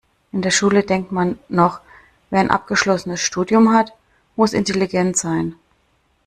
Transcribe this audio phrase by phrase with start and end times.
[0.31, 1.79] In der Schule denkt man noch,
[2.31, 3.93] wer ein abgeschlossenes Studium hat,
[4.35, 5.53] muss intelligent sein.